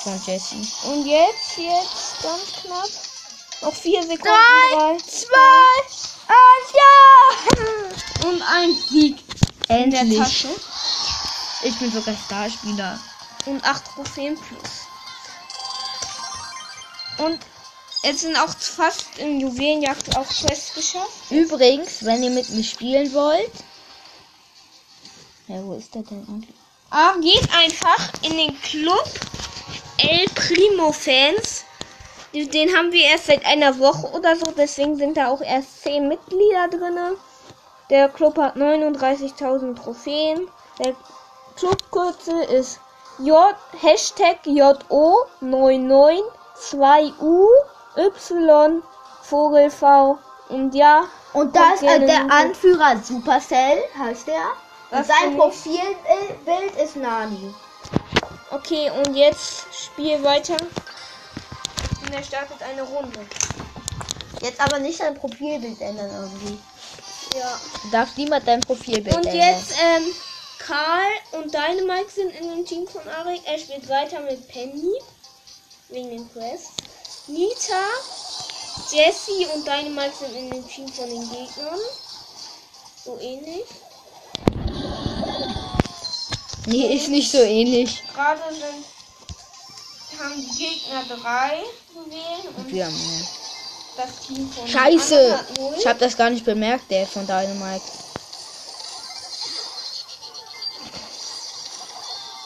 von 0.02 0.20
Jessie. 0.26 0.66
Und 0.88 1.06
jetzt, 1.06 1.56
jetzt 1.56 2.22
ganz 2.22 2.52
knapp. 2.62 2.88
Noch 3.62 3.74
vier 3.74 4.02
Sekunden. 4.02 4.24
Drei, 4.24 4.74
Drei, 4.76 4.96
Zwei, 4.98 5.78
eins, 6.28 6.72
ja! 6.74 8.28
Und 8.28 8.42
ein 8.42 8.74
Sieg 8.90 9.18
in 9.68 9.90
der 9.90 10.00
Endlich. 10.00 10.18
Tasche. 10.18 10.48
Ich 11.62 11.78
bin 11.78 11.92
sogar 11.92 12.16
Starspieler. 12.26 12.98
Und 13.46 13.64
8 13.64 13.84
Trophäen 13.94 14.36
plus. 14.36 14.70
Und 17.26 17.38
jetzt 18.02 18.20
sind 18.20 18.36
auch 18.36 18.48
fast 18.48 19.18
im 19.18 19.40
Juwelenjagd 19.40 20.16
auch 20.16 20.26
Quests 20.26 20.74
geschafft. 20.74 21.30
Übrigens, 21.30 22.04
wenn 22.04 22.22
ihr 22.22 22.30
mit 22.30 22.48
mir 22.50 22.64
spielen 22.64 23.12
wollt. 23.14 23.52
Ja, 25.48 25.62
wo 25.64 25.74
ist 25.74 25.94
der 25.94 26.02
denn 26.02 26.26
eigentlich? 26.28 26.54
Ah, 26.90 27.14
geht 27.20 27.48
einfach 27.54 28.12
in 28.22 28.36
den 28.36 28.60
Club 28.60 29.08
El 29.98 30.26
Primo 30.34 30.92
Fans. 30.92 31.64
Den 32.34 32.74
haben 32.74 32.92
wir 32.92 33.04
erst 33.04 33.26
seit 33.26 33.44
einer 33.44 33.78
Woche 33.78 34.10
oder 34.12 34.36
so, 34.36 34.50
deswegen 34.56 34.96
sind 34.96 35.16
da 35.16 35.28
auch 35.28 35.42
erst 35.42 35.82
10 35.82 36.08
Mitglieder 36.08 36.68
drinne. 36.68 37.16
Der 37.90 38.08
Club 38.08 38.38
hat 38.38 38.56
39.000 38.56 39.76
Trophäen. 39.76 40.48
Der 40.78 40.94
Clubkürzel 41.56 42.42
ist 42.44 42.80
J 43.18 43.54
Hashtag 43.80 44.38
JO 44.46 45.26
992U 45.42 47.48
Y 47.96 48.82
Vogel 49.22 49.70
V 49.70 50.18
und 50.48 50.74
ja. 50.74 51.04
Und 51.32 51.54
da 51.56 51.74
ist 51.74 51.82
äh, 51.82 52.00
der. 52.00 52.30
Anführer 52.30 52.96
Supercell, 53.02 53.82
heißt 53.98 54.26
der. 54.26 54.52
Und 54.90 55.06
sein? 55.06 55.36
Profilbild 55.36 56.76
ist 56.82 56.96
Nani. 56.96 57.54
Okay, 58.50 58.90
und 58.90 59.14
jetzt 59.14 59.64
Spiel 59.74 60.22
weiter. 60.22 60.56
Und 62.02 62.12
er 62.12 62.22
startet 62.22 62.62
eine 62.62 62.82
Runde. 62.82 63.20
Jetzt 64.42 64.60
aber 64.60 64.78
nicht 64.78 64.98
sein 64.98 65.14
Profilbild 65.14 65.80
ändern 65.80 66.10
irgendwie. 66.10 66.58
Ja. 67.34 67.58
Du 67.84 67.90
darfst 67.90 68.18
niemand 68.18 68.46
dein 68.46 68.60
Profilbild 68.60 69.16
Und 69.16 69.24
ändern. 69.24 69.48
jetzt, 69.48 69.72
ähm, 69.80 70.02
Karl 70.58 71.42
und 71.42 71.54
Dynamite 71.54 72.10
sind 72.10 72.34
in 72.34 72.50
dem 72.50 72.66
Team 72.66 72.86
von 72.86 73.02
Arik. 73.08 73.40
Er 73.46 73.58
spielt 73.58 73.88
weiter 73.88 74.20
mit 74.20 74.46
Penny. 74.48 74.92
Wegen 75.88 76.10
den 76.10 76.32
Quests. 76.32 76.72
Nita, 77.28 77.84
Jessie 78.90 79.46
und 79.54 79.66
Dynamite 79.66 80.12
sind 80.18 80.34
in 80.34 80.50
dem 80.50 80.68
Team 80.68 80.88
von 80.88 81.08
den 81.08 81.22
Gegnern. 81.30 81.78
So 83.04 83.18
ähnlich. 83.20 83.64
Nee, 86.66 86.94
ist 86.96 87.08
nicht 87.08 87.30
so 87.30 87.38
ähnlich. 87.38 88.02
Gerade 88.14 88.40
sind 88.54 88.84
haben 90.18 90.34
die 90.36 90.56
Gegner 90.56 91.04
drei 91.16 91.62
gewählt 91.94 92.54
und 92.56 92.72
Wir 92.72 92.86
haben 92.86 92.94
mehr. 92.94 93.26
das 93.96 94.26
Team 94.26 94.50
von 94.50 94.68
Scheiße! 94.68 95.40
Ich 95.78 95.86
habe 95.86 95.98
das 95.98 96.16
gar 96.16 96.30
nicht 96.30 96.44
bemerkt, 96.44 96.90
der 96.90 97.06
von 97.06 97.26
Dynamite. 97.26 97.82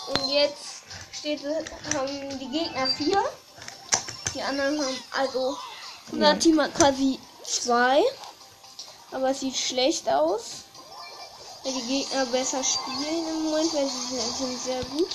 Und 0.09 0.31
jetzt 0.31 0.83
steht, 1.13 1.41
haben 1.95 2.39
die 2.39 2.49
Gegner 2.49 2.87
vier. 2.87 3.23
Die 4.37 4.43
anderen 4.43 4.79
haben, 4.79 5.03
also, 5.13 5.57
unser 6.13 6.39
Team 6.39 6.61
hat 6.61 6.75
quasi 6.75 7.19
zwei. 7.43 8.05
Aber 9.11 9.31
es 9.31 9.41
sieht 9.41 9.57
schlecht 9.57 10.07
aus. 10.11 10.65
Weil 11.65 11.73
die 11.73 11.87
Gegner 11.87 12.27
besser 12.27 12.63
spielen 12.63 13.27
im 13.29 13.45
Moment, 13.45 13.73
weil 13.73 13.89
sie 13.89 14.15
sind, 14.15 14.37
sind 14.37 14.63
sehr 14.63 14.85
gut. 14.85 15.09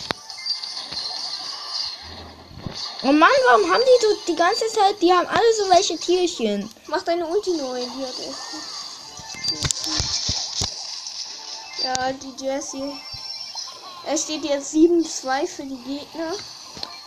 Oh 3.03 3.11
Mann, 3.11 3.29
warum 3.47 3.71
haben 3.71 3.83
die 3.83 4.05
so 4.05 4.07
die 4.27 4.35
ganze 4.35 4.67
Zeit, 4.67 4.99
die 5.01 5.13
haben 5.13 5.27
alle 5.27 5.53
so 5.55 5.69
welche 5.69 5.97
Tierchen. 5.97 6.67
Mach 6.87 7.03
deine 7.03 7.27
Ulti 7.27 7.51
neu, 7.51 7.79
die 7.79 8.03
hat 8.03 8.19
echt. 8.19 8.35
Ja, 11.83 12.11
die 12.13 12.43
Jessie. 12.43 12.99
Es 14.07 14.23
steht 14.23 14.43
jetzt 14.45 14.73
7-2 14.73 15.47
für 15.47 15.63
die 15.63 15.83
Gegner. 15.83 16.33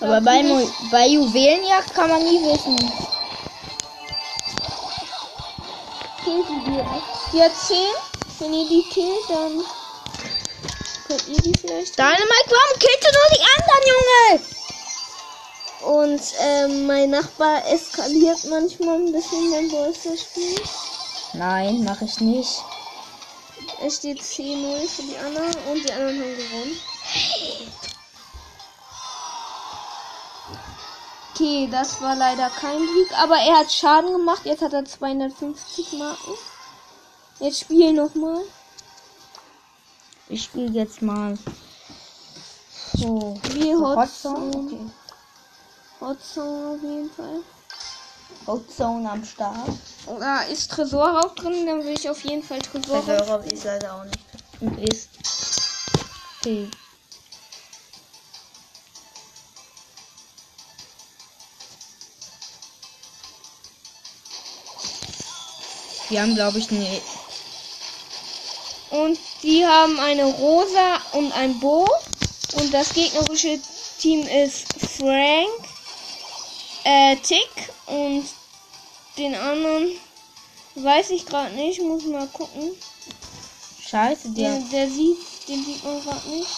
Aber 0.04 0.20
bei, 0.20 0.42
bei 0.90 1.06
Juwelenjagd 1.08 1.94
kann 1.94 2.10
man 2.10 2.22
nie 2.22 2.42
wissen. 2.42 2.76
killt 6.24 6.48
die. 6.48 6.82
Die 7.32 7.42
hat 7.42 7.52
10. 7.54 7.76
Wenn 8.38 8.52
ihr 8.52 8.68
die 8.68 8.82
killt, 8.90 9.28
dann 9.28 9.62
könnt 11.06 11.28
ihr 11.28 11.40
die 11.40 11.52
vielleicht. 11.58 11.98
Warum 11.98 12.78
killst 12.78 13.02
du 13.02 13.10
nur 13.12 13.28
die 13.32 13.44
anderen, 13.54 13.82
Junge? 13.92 14.40
Und 16.00 16.22
ähm, 16.40 16.86
mein 16.86 17.10
Nachbar 17.10 17.62
eskaliert 17.70 18.44
manchmal 18.46 18.96
ein 18.96 19.12
bisschen 19.12 19.50
beim 19.50 19.68
Bolster 19.68 20.16
spielen. 20.16 20.60
Nein, 21.34 21.84
mache 21.84 22.06
ich 22.06 22.20
nicht. 22.20 22.62
Es 23.84 23.96
steht 23.96 24.20
10-0 24.20 24.88
für 24.88 25.02
die 25.02 25.18
anderen 25.18 25.54
und 25.70 25.84
die 25.84 25.92
anderen 25.92 26.20
haben 26.20 26.36
gewonnen. 26.36 26.80
Okay, 31.34 31.68
das 31.68 32.00
war 32.00 32.14
leider 32.14 32.48
kein 32.48 32.78
Sieg, 32.78 33.12
aber 33.18 33.34
er 33.34 33.58
hat 33.58 33.72
Schaden 33.72 34.12
gemacht. 34.12 34.42
Jetzt 34.44 34.62
hat 34.62 34.72
er 34.72 34.84
250 34.84 35.94
Marken. 35.94 36.34
Jetzt 37.40 37.60
spiel 37.60 37.92
nochmal. 37.92 38.38
Ich 40.28 40.44
spiele 40.44 40.70
jetzt 40.70 41.02
mal. 41.02 41.36
So. 42.92 43.36
Wie 43.50 43.74
Hot 43.74 43.96
Hot 43.96 44.10
Zone. 44.10 44.52
Okay. 44.54 44.86
Hot 46.00 46.22
Zone 46.22 46.76
auf 46.76 46.82
jeden 46.82 47.10
Fall. 47.10 47.40
Hot 48.46 48.70
Zone 48.70 49.10
am 49.10 49.24
Start. 49.24 49.70
Oder 50.06 50.46
ist 50.46 50.70
Tresor 50.70 51.18
auch 51.18 51.34
drin? 51.34 51.66
Dann 51.66 51.82
will 51.82 51.94
ich 51.94 52.08
auf 52.08 52.22
jeden 52.22 52.44
Fall 52.44 52.60
Tresor. 52.60 53.02
Verhörer 53.02 53.44
ist 53.44 53.64
leider 53.64 53.92
auch 53.92 54.04
nicht. 54.04 54.20
Und 54.60 54.78
ist. 54.78 55.08
Okay. 56.38 56.70
Wir 66.14 66.22
haben, 66.22 66.36
glaube 66.36 66.60
ich, 66.60 66.70
ne. 66.70 67.02
Und 68.90 69.18
die 69.42 69.66
haben 69.66 69.98
eine 69.98 70.24
Rosa 70.26 71.00
und 71.10 71.32
ein 71.32 71.58
Bo. 71.58 71.88
Und 72.52 72.72
das 72.72 72.94
gegnerische 72.94 73.58
Team 73.98 74.24
ist 74.24 74.64
Frank, 74.96 75.48
äh, 76.84 77.16
Tick 77.16 77.50
und 77.86 78.26
den 79.18 79.34
anderen 79.34 79.88
weiß 80.76 81.10
ich 81.10 81.26
gerade 81.26 81.52
nicht. 81.56 81.82
Muss 81.82 82.04
mal 82.04 82.28
gucken. 82.28 82.70
Scheiße, 83.84 84.28
Der, 84.34 84.52
der. 84.52 84.60
der 84.70 84.90
sieht, 84.90 85.18
den 85.48 85.64
sieht 85.64 85.82
man 85.82 86.00
gerade 86.00 86.28
nicht. 86.28 86.48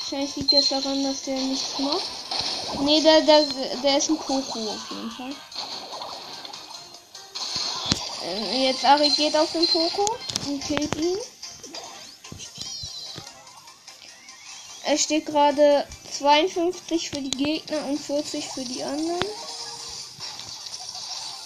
Wahrscheinlich 0.00 0.36
liegt 0.36 0.52
das 0.52 0.68
daran, 0.68 1.02
dass 1.02 1.22
der 1.22 1.38
nichts 1.38 1.78
macht. 1.78 2.82
Nee, 2.82 3.00
der, 3.00 3.22
der, 3.22 3.46
der 3.82 3.96
ist 3.96 4.10
ein 4.10 4.18
Koko 4.18 4.58
auf 4.68 4.90
jeden 4.90 5.10
Fall. 5.12 5.34
Jetzt 8.24 8.84
Ari 8.86 9.10
geht 9.10 9.36
auf 9.36 9.52
den 9.52 9.66
Koko 9.68 10.16
und 10.46 10.64
killt 10.64 10.94
ihn. 10.96 11.18
Es 14.86 15.02
steht 15.02 15.26
gerade 15.26 15.86
52 16.10 17.10
für 17.10 17.20
die 17.20 17.30
Gegner 17.30 17.84
und 17.86 17.98
40 17.98 18.48
für 18.48 18.64
die 18.64 18.82
anderen. 18.82 19.20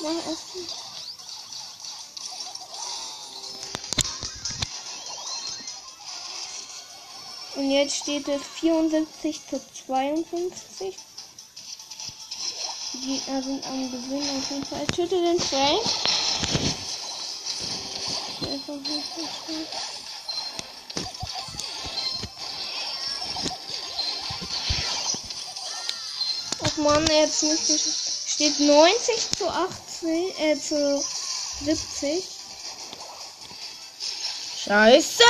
Mach 0.00 0.10
erst 0.28 0.54
mal. 0.54 0.88
Und 7.56 7.70
jetzt 7.72 7.96
steht 7.96 8.28
es 8.28 8.42
74 8.60 9.40
zu 9.50 9.60
52. 9.86 10.96
Die 12.92 13.00
Gegner 13.00 13.42
sind 13.42 13.66
am 13.66 13.90
Gewinn 13.90 14.38
auf 14.38 14.50
jeden 14.50 14.64
Fall. 14.64 14.86
Töte 14.86 15.20
den 15.20 15.40
Frank. 15.40 16.07
Ach 26.62 26.76
man, 26.76 27.06
jetzt 27.06 27.42
müsste 27.44 27.72
ich. 27.72 28.08
Steht 28.26 28.60
90 28.60 29.30
zu 29.38 29.48
80, 29.48 30.38
äh, 30.38 30.60
zu 30.60 31.02
70. 31.64 32.24
Scheiße! 34.64 35.22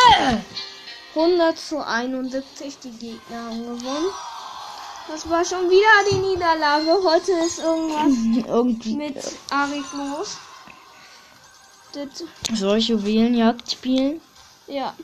100 1.14 1.58
zu 1.58 1.78
71, 1.86 2.78
die 2.82 2.90
Gegner 2.90 3.44
haben 3.44 3.78
gewonnen. 3.78 4.10
Das 5.06 5.30
war 5.30 5.44
schon 5.44 5.70
wieder 5.70 6.10
die 6.10 6.16
Niederlage. 6.16 6.92
Heute 7.04 7.32
ist 7.46 7.60
irgendwas 7.60 8.46
Irgendwie. 8.48 8.94
mit 8.94 9.16
Arik 9.48 9.84
los. 9.92 10.38
Soll 12.54 12.78
ich 12.78 12.88
Juwelenjagd 12.88 13.70
spielen? 13.72 14.20
ja. 14.66 14.94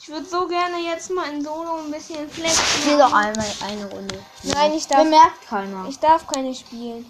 Ich 0.00 0.14
würde 0.14 0.26
so 0.26 0.46
gerne 0.48 0.78
jetzt 0.90 1.10
mal 1.10 1.30
in 1.30 1.44
Solo 1.44 1.80
ein 1.84 1.90
bisschen 1.90 2.30
flexen. 2.30 2.64
Spiel 2.80 2.96
doch 2.96 3.12
einmal 3.12 3.46
eine 3.60 3.84
Runde. 3.90 4.18
Nein, 4.42 4.72
ich 4.72 4.86
darf, 4.86 5.02
Bemerkt 5.04 5.46
keiner. 5.46 5.86
ich 5.86 5.98
darf 5.98 6.26
keine 6.26 6.54
spielen. 6.54 7.04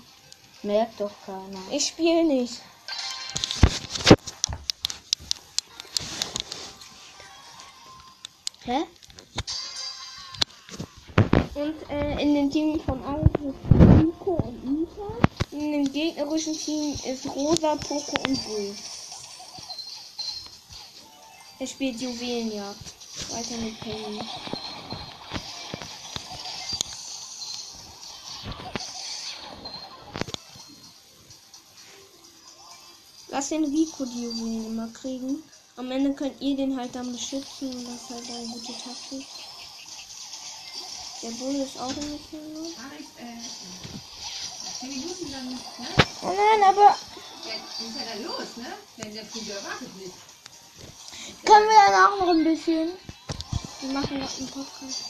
Merkt 0.64 1.00
doch 1.00 1.12
keiner. 1.24 1.60
Ich 1.70 1.86
spiele 1.86 2.24
nicht. 2.24 2.60
Hä? 8.64 8.80
Und 11.54 11.90
äh, 11.90 12.20
in 12.20 12.34
dem 12.34 12.50
Team 12.50 12.80
von 12.80 13.00
ist 13.00 13.70
Nico 14.04 14.30
und 14.42 14.64
Nita. 14.64 15.02
In 15.52 15.72
dem 15.72 15.92
gegnerischen 15.92 16.54
Team 16.54 16.94
ist 17.06 17.26
Rosa, 17.26 17.76
Poco 17.76 18.16
und 18.26 18.44
Bull. 18.44 18.74
Er 21.60 21.66
spielt 21.66 22.00
Juwelenjagd. 22.00 22.94
Weiter 23.30 23.56
mit 23.56 23.80
Penny. 23.80 24.20
Lass 33.28 33.48
den 33.48 33.64
Rico 33.64 34.04
die 34.04 34.22
Juwelen 34.22 34.66
immer 34.66 34.88
kriegen. 34.88 35.42
Am 35.76 35.90
Ende 35.90 36.14
könnt 36.14 36.40
ihr 36.40 36.56
den 36.56 36.76
halt 36.76 36.94
dann 36.94 37.12
beschützen 37.12 37.74
und 37.74 37.84
das 37.86 38.02
ist 38.02 38.10
halt 38.10 38.30
eine 38.30 38.46
gute 38.48 38.72
Taktik. 38.72 39.26
Der 41.22 41.30
Bull 41.30 41.56
ist 41.56 41.78
auch 41.78 41.88
ein 41.88 42.18
bisschen 42.18 42.54
los. 42.54 42.72
Arik, 42.78 43.06
äh, 43.18 44.78
10 44.78 44.88
Minuten 44.90 45.32
dann, 45.32 45.48
ne? 45.48 45.58
Oh 46.22 46.26
nein, 46.26 46.68
aber 46.68 46.96
Ja, 47.44 47.54
ist 47.54 47.96
ja 47.96 48.04
dann 48.14 48.22
los, 48.24 48.56
ne? 48.56 48.72
Wenn 48.96 49.12
der 49.12 49.24
Friseur 49.24 49.56
wartet 49.64 49.96
nicht. 49.96 50.27
Können 51.48 51.66
wir 51.66 51.80
danach 51.86 52.18
noch 52.18 52.28
ein 52.28 52.44
bisschen? 52.44 52.88
Wir 53.80 53.92
machen 53.92 54.18
noch 54.20 54.38
einen 54.38 54.48
Podcast. 54.48 55.00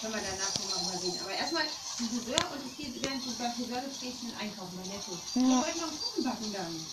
Können 0.00 0.14
wir 0.14 0.22
danach 0.22 0.54
nochmal 0.58 0.94
mal 0.94 1.00
sehen. 1.00 1.18
Aber 1.22 1.34
erstmal 1.34 1.64
zum 1.96 2.08
Friseur 2.08 2.44
und 2.54 2.62
ich 2.70 2.76
gehe 2.76 3.02
während 3.02 3.24
du 3.24 3.30
bist, 3.30 4.00
gehe 4.00 4.10
ich 4.10 4.18
schnell 4.18 4.34
einkaufen 4.40 4.78
bei 4.78 4.88
Netto. 4.88 5.12
Ich 5.34 5.42
Ja. 5.42 5.58
wollte 5.58 5.78
noch 5.78 5.88
einen 5.88 6.00
Kuchen 6.00 6.24
backen 6.24 6.52
dann. 6.52 6.86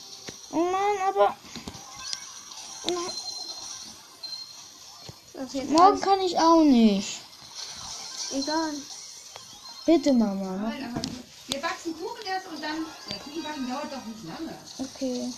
Oh 0.52 0.66
nein, 0.72 0.98
aber 1.08 1.36
jetzt 5.54 5.70
morgen 5.70 5.86
alles 5.86 6.02
kann 6.02 6.22
ich 6.22 6.38
auch 6.40 6.64
nicht. 6.64 7.20
egal. 8.32 8.74
Bitte, 9.86 10.14
Mama. 10.14 10.46
Aber, 10.46 10.68
aber 10.68 11.02
wir 11.48 11.64
wachsen 11.64 11.94
Kuchen 11.98 12.26
erst 12.26 12.48
und 12.48 12.62
dann. 12.62 12.86
Der 13.10 13.20
Kuchenbacken 13.20 13.70
dauert 13.70 13.92
doch 13.92 14.06
nicht 14.06 14.24
lange. 14.24 14.58
Okay. 14.80 15.32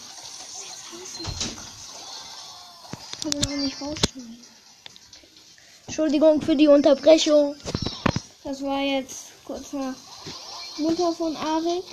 Auch 3.23 3.55
nicht 3.55 3.79
rausschneiden. 3.79 4.39
Entschuldigung 5.85 6.41
für 6.41 6.55
die 6.55 6.67
Unterbrechung. 6.67 7.55
Das 8.43 8.63
war 8.63 8.79
jetzt 8.81 9.27
kurz 9.45 9.73
nach 9.73 9.93
Mutter 10.77 11.13
von 11.13 11.35
Arik. 11.35 11.83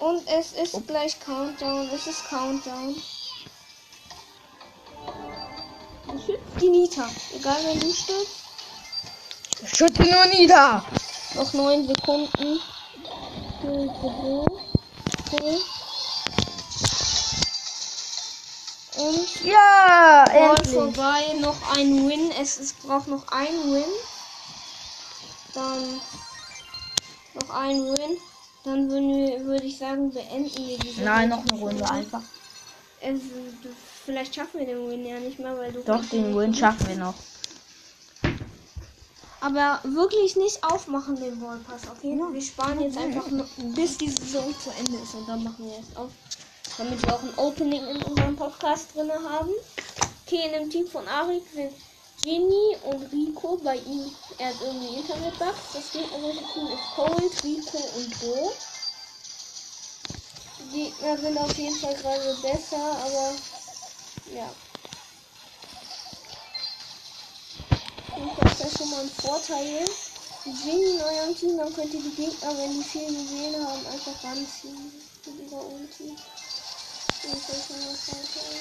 Und 0.00 0.26
es 0.26 0.52
ist 0.52 0.86
gleich 0.88 1.20
Countdown. 1.20 1.88
Es 1.94 2.06
ist 2.08 2.24
Countdown. 2.28 2.96
Ich 6.16 6.24
schütze 6.24 6.40
die 6.60 6.68
Nita. 6.68 7.08
Egal 7.36 7.58
wenn 7.64 7.78
du 7.78 7.92
stirbst. 7.92 8.38
Schütte 9.76 10.02
nur 10.02 10.24
nieder. 10.26 10.84
Noch 11.34 11.52
neun 11.52 11.86
Sekunden. 11.86 12.60
Und 18.96 19.44
Ja, 19.44 20.24
endlich. 20.32 20.74
vorbei. 20.74 21.22
Noch 21.40 21.76
ein 21.76 22.08
Win. 22.08 22.30
Es 22.40 22.58
ist, 22.58 22.82
braucht 22.82 23.08
noch 23.08 23.26
ein 23.28 23.54
Win. 23.72 23.84
Dann 25.54 26.00
noch 27.34 27.50
ein 27.50 27.84
Win. 27.84 28.16
Dann 28.64 28.90
würde 28.90 29.64
ich 29.64 29.78
sagen, 29.78 30.10
beenden 30.12 30.66
wir 30.66 30.78
diese 30.78 31.02
Nein, 31.02 31.28
noch 31.28 31.44
eine. 31.50 31.60
Runde 31.60 31.88
einfach. 31.88 32.22
Es, 33.00 33.20
vielleicht 34.04 34.34
schaffen 34.34 34.58
wir 34.60 34.66
den 34.66 34.88
Win 34.90 35.06
ja 35.06 35.18
nicht 35.20 35.38
mehr, 35.38 35.56
weil 35.56 35.72
du. 35.72 35.82
Doch, 35.84 36.04
den 36.06 36.36
Win 36.36 36.52
schaffen 36.52 36.88
wir 36.88 36.96
noch. 36.96 37.14
Aber 39.40 39.80
wirklich 39.84 40.34
nicht 40.36 40.62
aufmachen 40.64 41.14
den 41.16 41.38
Ballpass, 41.40 41.82
okay? 41.90 42.20
Wir 42.32 42.42
sparen 42.42 42.80
jetzt 42.80 42.98
einfach 42.98 43.28
nur, 43.30 43.46
bis 43.74 43.96
die 43.98 44.10
Saison 44.10 44.52
zu 44.58 44.70
Ende 44.70 44.96
ist 45.02 45.14
und 45.14 45.28
dann 45.28 45.44
machen 45.44 45.64
wir 45.64 45.78
es 45.78 45.96
auf. 45.96 46.10
Damit 46.76 47.02
wir 47.02 47.14
auch 47.14 47.22
ein 47.22 47.38
Opening 47.38 47.86
in 47.88 48.02
unserem 48.02 48.36
Podcast 48.36 48.94
drin 48.94 49.10
haben. 49.10 49.50
Okay, 50.26 50.46
in 50.46 50.52
dem 50.52 50.70
Team 50.70 50.86
von 50.86 51.06
Arik 51.06 51.42
sind 51.54 51.72
Ginny 52.22 52.76
und 52.84 53.12
Rico. 53.12 53.58
Bei 53.62 53.76
ihm, 53.76 54.12
er 54.38 54.48
hat 54.48 54.56
irgendwie 54.60 54.96
Internetbugs. 54.96 55.72
Das 55.72 55.92
gegnerische 55.92 56.44
Team 56.52 56.66
ist 56.66 56.94
Cold, 56.94 57.44
Rico 57.44 57.78
und 57.96 58.20
Bo. 58.20 58.52
Die 60.72 60.82
Gegner 60.82 61.16
sind 61.16 61.38
auf 61.38 61.56
jeden 61.56 61.76
Fall 61.76 61.94
gerade 61.94 62.36
besser, 62.42 62.76
aber 62.76 63.34
ja. 64.34 64.50
Und 68.18 68.32
das 68.42 68.52
ist 68.52 68.60
ja 68.60 68.78
schon 68.78 68.90
mal 68.90 69.00
ein 69.00 69.10
Vorteil. 69.10 69.84
Ginny 70.44 70.94
in 70.94 71.00
eurem 71.00 71.36
Team, 71.36 71.56
dann 71.58 71.72
könnt 71.74 71.92
ihr 71.94 72.00
die 72.00 72.16
Gegner, 72.16 72.56
wenn 72.56 72.72
die 72.72 72.82
viel 72.82 73.06
gesehen 73.06 73.64
haben, 73.64 73.86
einfach 73.86 74.24
ranziehen. 74.24 74.92
Mit 75.26 75.50
ihrer 75.50 75.64
Ulti. 75.64 76.16
Das 77.22 77.56
ist 77.56 77.66
schon 77.66 77.80
mal 77.80 77.90
ein 77.90 77.96
Vorteil. 77.96 78.60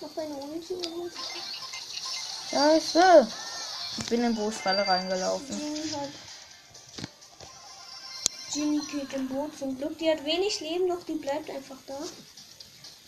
Mach 0.00 0.10
deine 0.14 0.34
Ulti 0.34 0.74
und 0.74 1.12
Scheiße. 2.50 3.28
Ich 3.98 4.06
bin 4.06 4.24
in 4.24 4.34
Boosfalle 4.34 4.86
reingelaufen. 4.86 5.58
Ginny 5.58 5.90
hat. 5.90 6.08
Ginny 8.52 8.80
killt 8.90 9.12
im 9.12 9.28
Boot 9.28 9.58
zum 9.58 9.76
Glück. 9.76 9.98
Die 9.98 10.10
hat 10.10 10.24
wenig 10.24 10.60
Leben, 10.60 10.88
doch 10.88 11.04
die 11.04 11.14
bleibt 11.14 11.50
einfach 11.50 11.78
da. 11.86 11.98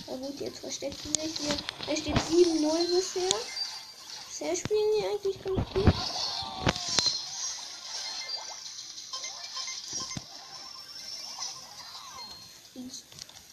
Na 0.06 0.16
gut, 0.16 0.40
jetzt 0.40 0.60
versteckt 0.60 0.98
sie 1.02 1.20
sich 1.20 1.38
hier. 1.38 1.56
Da 1.86 1.96
steht 1.96 2.16
7-0 2.16 2.94
bisher. 2.94 3.38
Bisher 4.28 4.56
spielen 4.56 4.92
die 4.96 5.06
eigentlich 5.06 5.42
ganz 5.42 5.68
gut. 5.74 5.94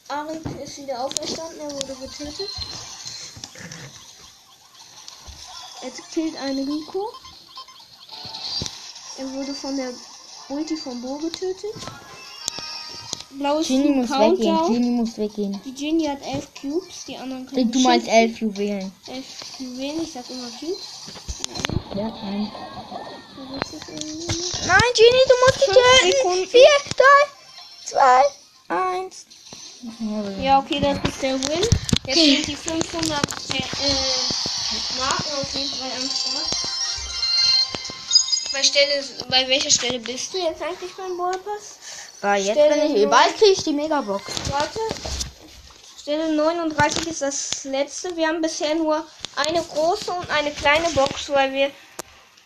Arik 0.08 0.46
ist 0.64 0.78
wieder 0.78 1.04
auferstanden, 1.04 1.60
er 1.60 1.72
wurde 1.72 1.96
getötet. 1.96 2.50
Jetzt 5.82 6.12
killt 6.12 6.36
ein 6.38 6.58
Rico. 6.60 7.12
Er 9.18 9.32
wurde 9.34 9.54
von 9.54 9.76
der 9.76 9.94
Ulti 10.50 10.78
von 10.78 11.02
Bo 11.02 11.18
getötet. 11.18 11.74
Blaues 13.38 13.68
Genie 13.68 13.90
muss 13.90 14.10
weggehen. 14.10 14.68
Genie 14.68 14.90
muss 14.92 15.18
weggehen. 15.18 15.62
Die 15.66 15.74
Genie 15.74 16.10
hat 16.10 16.22
11 16.22 16.48
Cubes, 16.62 17.06
die 17.06 17.18
anderen 17.18 17.46
können 17.46 17.72
Du 17.72 17.80
meinst 17.80 18.08
elf 18.08 18.40
Juwelen. 18.40 18.92
11 19.08 19.26
Juwelen, 19.60 20.04
ich 20.04 20.12
sag 20.14 20.30
immer 20.30 20.50
Cubes. 20.60 20.78
Ja, 21.96 22.10
nein. 22.10 22.52
Irgendwie 23.38 24.16
nicht. 24.16 24.68
Nein, 24.68 24.92
Genie, 24.96 25.26
du 25.28 25.36
musst 25.46 25.64
Fünf 25.64 25.78
töten. 25.78 26.12
Sekunden. 26.12 26.48
Vier, 26.48 26.68
drei, 26.96 27.22
zwei, 27.86 28.24
eins. 28.76 29.26
Ja, 30.42 30.60
okay, 30.60 30.80
das 30.80 30.98
ist 31.08 31.22
der 31.22 31.34
Win. 31.34 31.68
Jetzt 32.08 32.16
sind 32.16 32.48
die 32.48 32.56
500 32.56 33.22
äh, 33.54 33.62
Marken 34.98 35.34
auf 35.42 35.54
jeden 35.54 35.70
Fall 35.70 35.92
am 35.98 36.10
Start. 36.10 36.76
Bei, 38.52 38.64
Stelle, 38.64 39.04
bei 39.30 39.48
welcher 39.48 39.70
Stelle 39.70 40.00
bist 40.00 40.34
du 40.34 40.38
jetzt 40.38 40.62
eigentlich 40.62 40.94
beim 40.96 41.18
Ballpass? 41.18 41.78
War 42.26 42.38
jetzt, 42.38 42.54
Stelle 42.54 42.82
wenn 42.82 42.96
ich 42.96 43.08
bald 43.08 43.38
kriege 43.38 43.52
ich 43.52 43.64
die 43.64 43.72
Megabox. 43.72 44.24
Warte. 44.50 44.80
Stelle 46.02 46.34
39 46.34 47.06
ist 47.06 47.22
das 47.22 47.64
letzte. 47.66 48.18
Wir 48.18 48.30
haben 48.30 48.42
bisher 48.42 48.74
nur 48.74 49.06
eine 49.36 49.62
große 49.62 50.12
und 50.12 50.28
eine 50.32 50.50
kleine 50.50 50.90
Box, 50.90 51.30
weil 51.30 51.54
wir 51.54 51.70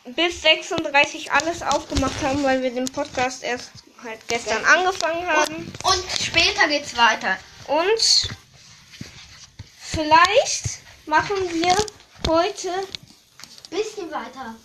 bis 0.04 0.42
36 0.42 1.32
alles 1.32 1.62
aufgemacht 1.62 2.22
haben, 2.22 2.44
weil 2.44 2.62
wir 2.62 2.72
den 2.72 2.92
Podcast 2.92 3.42
erst 3.42 3.72
halt 4.04 4.20
gestern 4.28 4.66
angefangen 4.66 5.26
haben. 5.26 5.72
Und 5.84 6.04
später 6.22 6.68
geht's 6.68 6.98
weiter. 6.98 7.38
Und 7.68 8.36
vielleicht 9.80 10.80
machen 11.06 11.38
wir 11.54 11.78
heute, 12.28 12.70
Bisschen 13.70 14.12
weiter. 14.12 14.56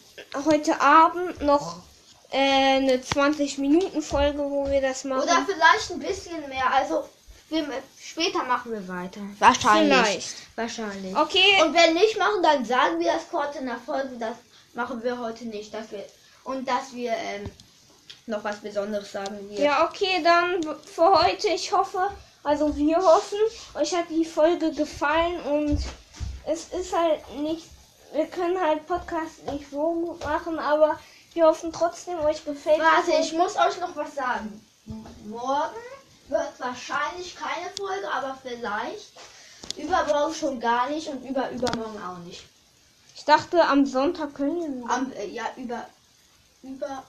heute 0.45 0.81
Abend 0.81 1.41
noch 1.41 1.85
äh, 2.35 2.79
eine 2.79 2.97
20-Minuten-Folge, 2.97 4.39
wo 4.39 4.69
wir 4.69 4.81
das 4.81 5.05
machen. 5.05 5.23
Oder 5.23 5.47
vielleicht 5.47 5.91
ein 5.93 6.01
bisschen 6.01 6.49
mehr. 6.49 6.69
Also 6.73 7.09
wir, 7.49 7.65
später 8.01 8.43
machen 8.43 8.73
wir 8.73 8.89
weiter. 8.89 9.21
Wahrscheinlich. 9.39 9.97
Vielleicht. 9.97 10.35
Wahrscheinlich. 10.57 11.17
Okay. 11.17 11.63
Und 11.63 11.75
wenn 11.75 11.95
nicht 11.95 12.19
machen, 12.19 12.43
dann 12.43 12.65
sagen 12.65 12.99
wir 12.99 13.13
das 13.13 13.29
kurz 13.31 13.55
in 13.55 13.67
der 13.67 13.79
Folge. 13.79 14.17
Das 14.19 14.37
machen 14.75 15.01
wir 15.05 15.17
heute 15.19 15.45
nicht. 15.45 15.73
Dass 15.73 15.93
wir, 15.93 16.05
und 16.43 16.67
dass 16.67 16.93
wir 16.93 17.13
ähm, 17.13 17.49
noch 18.27 18.43
was 18.43 18.57
Besonderes 18.57 19.13
sagen. 19.13 19.39
Wir. 19.49 19.61
Ja, 19.61 19.85
okay, 19.89 20.21
dann 20.25 20.61
für 20.85 21.25
heute. 21.25 21.49
Ich 21.51 21.71
hoffe, 21.71 22.11
also 22.43 22.77
wir 22.77 22.99
hoffen, 22.99 23.39
euch 23.75 23.95
hat 23.95 24.11
die 24.11 24.25
Folge 24.25 24.73
gefallen 24.73 25.41
und 25.43 25.79
es 26.47 26.67
ist 26.79 26.93
halt 26.97 27.21
nicht, 27.37 27.65
wir 28.13 28.27
können 28.27 28.61
halt 28.61 28.87
Podcast 28.87 29.45
nicht 29.53 29.71
so 29.71 30.19
machen, 30.21 30.59
aber 30.59 30.99
wir 31.35 31.47
hoffen 31.47 31.73
trotzdem, 31.73 32.19
euch 32.21 32.45
gefällt 32.45 32.81
Warte, 32.81 33.13
ich 33.21 33.33
muss 33.33 33.57
euch 33.57 33.79
noch 33.81 33.95
was 33.97 34.15
sagen. 34.15 34.65
Morgen 35.25 35.75
wird 36.29 36.53
wahrscheinlich 36.59 37.37
keine 37.37 37.71
Folge, 37.77 38.11
aber 38.11 38.39
vielleicht 38.43 39.13
übermorgen 39.77 40.35
schon 40.35 40.61
gar 40.61 40.89
nicht 40.89 41.09
und 41.09 41.25
über 41.25 41.51
übermorgen 41.51 42.03
auch 42.03 42.19
nicht. 42.19 42.45
Ich 43.17 43.25
dachte, 43.25 43.63
am 43.65 43.87
Sonntag 43.87 44.35
können 44.35 44.83
wir. 44.83 44.91
Am, 44.91 45.13
äh, 45.13 45.27
ja, 45.27 45.45
über 45.57 45.87
über 46.63 47.05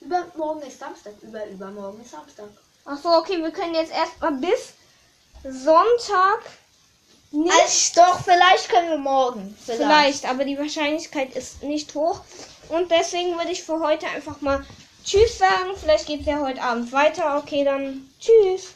übermorgen 0.00 0.62
ist 0.62 0.78
Samstag, 0.78 1.14
über 1.22 1.46
übermorgen 1.46 2.00
ist 2.02 2.10
Samstag. 2.10 2.48
Ach 2.84 2.98
so, 2.98 3.08
okay, 3.10 3.42
wir 3.42 3.50
können 3.50 3.74
jetzt 3.74 3.92
erstmal 3.92 4.32
bis 4.32 4.74
Sonntag 5.42 6.42
nicht. 7.30 7.52
Also, 7.52 8.00
doch, 8.00 8.20
vielleicht 8.22 8.68
können 8.68 8.90
wir 8.90 8.98
morgen. 8.98 9.56
Vielleicht. 9.64 9.82
Vielleicht, 9.82 10.26
aber 10.26 10.44
die 10.44 10.58
Wahrscheinlichkeit 10.58 11.34
ist 11.34 11.62
nicht 11.62 11.94
hoch. 11.94 12.20
Und 12.68 12.90
deswegen 12.90 13.36
würde 13.36 13.50
ich 13.52 13.62
für 13.62 13.80
heute 13.80 14.06
einfach 14.06 14.40
mal 14.40 14.64
Tschüss 15.04 15.38
sagen. 15.38 15.70
Vielleicht 15.76 16.06
geht 16.06 16.20
es 16.20 16.26
ja 16.26 16.40
heute 16.40 16.62
Abend 16.62 16.92
weiter. 16.92 17.38
Okay, 17.38 17.64
dann 17.64 18.08
Tschüss. 18.18 18.74